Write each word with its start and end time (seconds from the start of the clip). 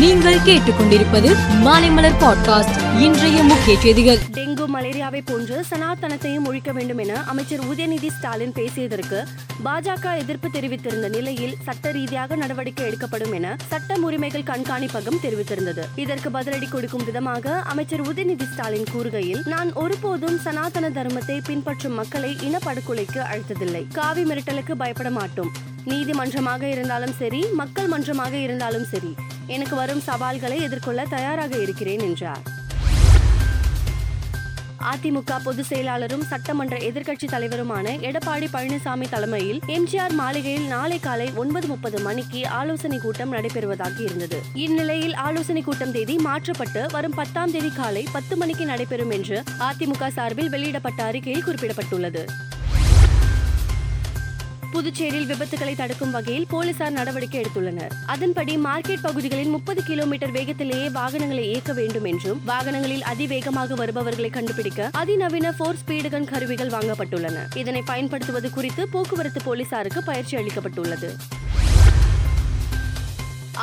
நீங்கள் 0.00 0.36
கேட்டுக்கொண்டிருப்பது 0.36 1.30
மாலைமலர் 1.64 2.14
பாட்காஸ்ட். 2.20 3.00
இன்றைய 3.00 3.42
முக்கிய 3.42 3.80
செய்திகள். 3.80 4.16
டெங்கு 4.16 4.64
மலேரியாவை 4.74 5.20
போன்று 5.24 5.64
சனாதனத்தையும் 5.70 6.44
ஒழிக்க 6.44 6.72
வேண்டும் 6.72 6.98
என 6.98 7.22
அமைச்சர் 7.22 7.60
உதயநிதி 7.60 8.08
ஸ்டாலின் 8.08 8.52
பேசியதற்கு 8.52 9.24
பாஜக 9.64 10.18
எதிர்ப்பு 10.18 10.48
தெரிவித்திருந்த 10.52 11.08
நிலையில் 11.08 11.56
சட்ட 11.62 11.90
ரீதியாக 11.90 12.36
நடவடிக்கை 12.36 12.86
எடுக்கப்படும் 12.86 13.32
என 13.32 13.56
சட்டம் 13.66 14.02
உரிமைகள் 14.02 14.42
கண்காணிப்பகம் 14.42 15.20
தெரிவித்திருந்தது. 15.22 15.84
இதற்கு 15.96 16.30
பதிலடி 16.30 16.68
கொடுக்கும் 16.68 17.04
விதமாக 17.04 17.58
அமைச்சர் 17.58 18.02
உதயநிதி 18.02 18.52
ஸ்டாலின் 18.52 18.86
கூறுகையில் 18.96 19.46
நான் 19.46 19.72
ஒருபோதும் 19.72 20.38
சனாதன 20.38 20.88
தர்மத்தை 20.88 21.40
பின்பற்றும் 21.46 21.94
மக்களை 21.94 22.36
இனப்படுகொலைக்கு 22.40 23.18
அழைத்ததில்லை. 23.18 23.86
காவி 23.92 24.22
மிரட்டலுக்கு 24.22 24.72
பயப்பட 24.74 25.10
மாட்டோம். 25.10 25.52
நீதிமன்றமாக 25.84 26.68
இருந்தாலும் 26.68 27.14
சரி 27.18 27.44
மக்கள் 27.52 27.86
மன்றமாக 27.86 28.36
இருந்தாலும் 28.36 28.84
சரி 28.84 29.16
எனக்கு 29.50 29.76
வரும் 29.76 30.00
சவால்களை 30.00 30.60
எதிர்கொள்ள 30.60 31.04
தயாராக 31.04 31.56
இருக்கிறேன் 31.56 32.00
என்றார். 32.00 32.42
அதிமுக 34.92 35.32
பொதுச் 35.44 35.72
செயலாளரும் 35.72 36.22
சட்டமன்ற 36.22 36.76
எதிர்க்கட்சி 36.76 37.26
தலைவருமான 37.26 37.86
எடப்பாடி 38.00 38.46
பழனிசாமி 38.52 39.08
தலைமையில் 39.08 39.60
எம்ஜிஆர் 39.66 40.12
மாளிகையில் 40.12 40.66
நாளை 40.66 40.98
காலை 41.00 41.30
ஒன்பது 41.34 41.66
முப்பது 41.66 42.00
மணிக்கு 42.00 42.48
ஆலோசனை 42.48 42.98
கூட்டம் 42.98 43.32
நடைபெறுவதாக 43.32 44.00
இருந்தது. 44.00 44.42
இந்நிலையில் 44.54 45.14
ஆலோசனை 45.14 45.62
கூட்டம் 45.62 45.92
தேதி 45.92 46.16
மாற்றப்பட்டு 46.16 46.86
வரும் 46.90 47.14
பத்தாம் 47.14 47.50
தேதி 47.50 47.70
காலை 47.70 48.06
பத்து 48.12 48.36
மணிக்கு 48.36 48.66
நடைபெறும் 48.66 49.10
என்று 49.10 49.42
அதிமுக 49.58 50.08
சார்பில் 50.08 50.48
வெளியிடப்பட்ட 50.48 51.02
அறிக்கையில் 51.02 51.44
குறிப்பிடப்பட்டுள்ளது. 51.44 52.24
புதுச்சேரியில் 54.80 55.26
விபத்துகளை 55.26 55.76
தடுக்கும் 55.76 56.10
வகையில் 56.10 56.46
போலீசார் 56.48 56.92
நடவடிக்கை 56.92 57.40
எடுத்துள்ளனர். 57.40 57.92
அதன்படி 58.06 58.56
மார்க்கெட் 58.56 59.02
பகுதிகளில் 59.02 59.48
முப்பது 59.48 59.82
கிலோமீட்டர் 59.82 60.32
வேகத்திலேயே 60.32 60.90
வாகனங்களை 60.90 61.48
இயக்க 61.48 61.72
வேண்டும் 61.72 62.04
என்றும் 62.04 62.40
வாகனங்களில் 62.46 63.02
அதிவேகமாக 63.02 63.74
வருபவர்களை 63.74 64.30
கண்டுபிடிக்க 64.30 64.88
அதிநவீன 64.92 65.52
போர் 65.52 65.76
ஸ்பீடு 65.86 66.08
கன் 66.08 66.24
கருவிகள் 66.24 66.68
வாங்கப்பட்டுள்ளன. 66.68 67.56
இதனை 67.56 67.82
பயன்படுத்துவது 67.82 68.50
குறித்து 68.50 68.88
போக்குவரத்து 68.88 69.42
போலீசாருக்கு 69.44 70.04
பயிற்சி 70.04 70.36
அளிக்கப்பட்டுள்ளது. 70.36 71.10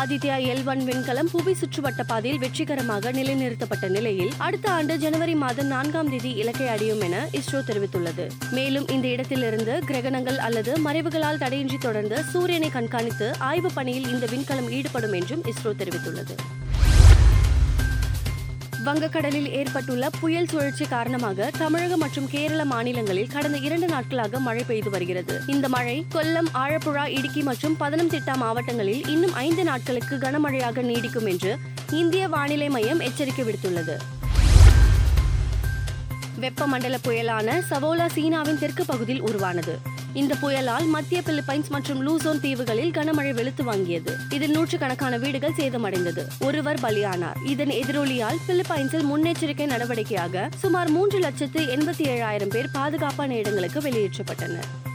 ஆதித்யா 0.00 0.36
எல் 0.52 0.64
ஒன் 0.64 0.82
விண்கலம் 0.84 1.28
புவி 1.32 1.52
சுற்றுவட்ட 1.52 2.02
பாதையில் 2.06 2.38
வெற்றிகரமாக 2.38 3.12
நிலைநிறுத்தப்பட்ட 3.12 3.88
நிலையில் 3.88 4.32
அடுத்த 4.38 4.70
ஆண்டு 4.70 4.98
ஜனவரி 4.98 5.34
மாதம் 5.34 5.66
நான்காம் 5.66 6.10
தேதி 6.10 6.30
இலக்கை 6.32 6.68
அடையும் 6.68 7.00
என 7.00 7.28
இஸ்ரோ 7.32 7.60
தெரிவித்துள்ளது. 7.70 8.26
மேலும் 8.50 8.88
இந்த 8.88 9.08
இடத்திலிருந்து 9.08 9.82
கிரகணங்கள் 9.86 10.36
அல்லது 10.36 10.74
மறைவுகளால் 10.84 11.38
தடையின்றி 11.38 11.78
தொடர்ந்து 11.78 12.24
சூரியனை 12.24 12.70
கண்காணித்து 12.70 13.38
ஆய்வு 13.38 13.72
பணியில் 13.72 14.08
இந்த 14.08 14.26
விண்கலம் 14.26 14.70
ஈடுபடும் 14.70 15.12
என்றும் 15.12 15.44
இஸ்ரோ 15.44 15.72
தெரிவித்துள்ளது. 15.82 16.36
வங்கக்கடலில் 18.86 19.48
ஏற்பட்டுள்ள 19.50 20.10
புயல் 20.20 20.48
சுழற்சி 20.48 20.84
காரணமாக 20.84 21.50
தமிழகம் 21.58 21.98
மற்றும் 21.98 22.28
கேரள 22.28 22.64
மாநிலங்களில் 22.64 23.28
கடந்த 23.32 23.58
இரண்டு 23.58 23.86
நாட்களாக 23.86 24.38
மழை 24.38 24.64
பெய்து 24.66 24.90
வருகிறது. 24.90 25.40
இந்த 25.46 25.68
மழை 25.68 26.06
கொல்லம் 26.14 26.48
ஆழப்புழா 26.54 27.04
இடுக்கி 27.06 27.42
மற்றும் 27.42 27.76
பதனம்திட்டா 27.80 28.34
மாவட்டங்களில் 28.36 29.06
இன்னும் 29.08 29.32
ஐந்து 29.32 29.64
நாட்களுக்கு 29.64 30.16
கனமழையாக 30.16 30.82
நீடிக்கும் 30.82 31.28
என்று 31.28 31.58
இந்திய 31.90 32.28
வானிலை 32.28 32.68
மையம் 32.68 33.00
எச்சரிக்கை 33.00 33.44
விடுத்துள்ளது. 33.44 33.96
வெப்பமண்டல 36.40 36.98
புயலான 37.08 37.62
சவோலா 37.70 38.06
சீனாவின் 38.14 38.58
தெற்கு 38.58 38.84
பகுதியில் 38.84 39.22
உருவானது. 39.22 39.74
இந்த 40.14 40.34
புயலால் 40.42 40.86
மத்திய 40.86 41.22
பிலிப்பைன்ஸ் 41.26 41.68
மற்றும் 41.68 42.00
லூசோன் 42.00 42.40
தீவுகளில் 42.40 42.90
கனமழை 42.90 43.34
வெளுத்து 43.34 43.64
வாங்கியது. 43.64 44.12
இதில் 44.30 44.50
நூற்றுக்கணக்கான 44.50 45.18
வீடுகள் 45.18 45.54
சேதமடைந்தது. 45.56 46.24
ஒருவர் 46.40 46.80
பலியானார். 46.80 47.46
இதன் 47.46 47.68
எதிரொலியால் 47.68 48.38
பிலிப்பைன்ஸில் 48.48 49.06
முன்னெச்சரிக்கை 49.14 49.66
நடவடிக்கையாக 49.74 50.48
சுமார் 50.56 50.90
மூன்று 50.90 51.18
லட்சத்து 51.18 51.62
எண்பத்தி 51.62 52.06
ஏழாயிரம் 52.06 52.50
பேர் 52.50 52.70
பாதுகாப்பான 52.72 53.34
இடங்களுக்கு 53.34 53.80
வெளியேற்றப்பட்டனர். 53.80 54.90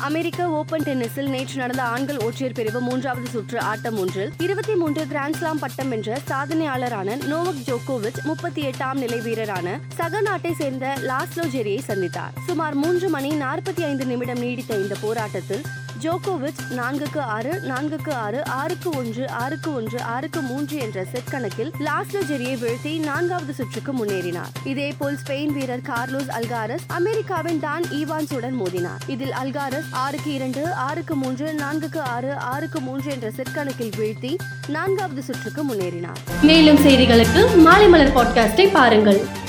அமெரிக்க 0.00 0.48
ஓபன் 0.48 0.82
டென்னிஸில் 0.82 1.28
நேற்று 1.28 1.56
நடந்த 1.56 1.82
ஆண்கள் 1.82 2.16
ஒற்றையர் 2.16 2.52
பிரிவு 2.52 2.80
மூன்றாவது 2.80 3.28
சுற்று 3.28 3.60
ஆட்டம் 3.60 3.98
ஒன்றில் 3.98 4.32
இருபத்தி 4.38 4.74
மூன்று 4.74 5.04
கிராண்ட்ஸ்லாம் 5.04 5.60
பட்டம் 5.60 5.88
வென்ற 5.88 6.20
சாதனையாளரான 6.28 7.26
நோவக் 7.26 7.62
ஜோகோவிச் 7.66 8.20
முப்பத்தி 8.24 8.62
எட்டாம் 8.66 8.94
நிலை 8.94 9.20
வீரரான 9.20 9.78
சக 9.88 10.20
நாட்டை 10.20 10.54
சேர்ந்த 10.54 10.94
லாஸ்லோ 11.00 11.46
ஜெரியை 11.52 11.80
சந்தித்தார். 11.88 12.32
சுமார் 12.46 12.74
மூன்று 12.74 13.08
மணி 13.08 13.30
நாற்பத்தி 13.30 13.84
ஐந்து 13.84 14.06
நிமிடம் 14.06 14.38
நீடித்த 14.38 14.74
இந்த 14.74 14.96
போராட்டத்தில் 15.00 15.62
ஜோகோவிச் 16.02 16.60
நான்குக்கு 16.70 17.18
ஆறு 17.18 17.60
நான்குக்கு 17.64 18.12
ஆறு 18.12 18.46
ஆறுக்கு 18.46 18.90
ஒன்று 18.96 19.30
ஆறுக்கு 19.30 19.74
ஒன்று 19.74 20.02
ஆறுக்கு 20.02 20.40
மூன்று 20.40 20.76
என்ற 20.78 21.04
செட் 21.12 21.30
கணக்கில் 21.30 21.72
லாஸ்லோ 21.80 22.20
ஜெரியை 22.30 22.56
வீழ்த்தி 22.56 22.98
நான்காவது 22.98 23.52
சுற்றுக்கு 23.52 23.92
முன்னேறினார். 23.92 24.52
இதேபோல் 24.64 25.18
ஸ்பெயின் 25.26 25.52
வீரர் 25.52 25.80
கார்லோஸ் 25.80 26.30
அல்காரஸ் 26.40 26.84
அமெரிக்காவின் 26.86 27.58
டான் 27.60 27.82
ஈவான்ஸுடன் 27.82 28.56
மோதினார். 28.60 29.02
இதில் 29.06 29.30
அல்காரஸ் 29.30 29.90
ஆறுக்கு 29.90 30.32
இரண்டு 30.32 30.72
ஆறுக்கு 30.72 31.14
மூன்று 31.14 31.52
நான்குக்கு 31.52 31.98
ஆறு 31.98 32.34
ஆறுக்கு 32.34 32.80
மூன்று 32.80 33.10
என்ற 33.10 33.30
செட் 33.30 33.54
கணக்கில் 33.54 33.92
வீழ்த்தி 33.98 34.36
நான்காவது 34.68 35.22
சுற்றுக்கு 35.22 35.64
முன்னேறினார். 35.64 36.22
மேலும் 36.42 36.76
செய்திகளுக்கு 36.76 37.56
மாலை 37.56 37.88
மலர் 37.88 38.14
பாட்காஸ்டை 38.14 38.70
பாருங்கள். 38.72 39.46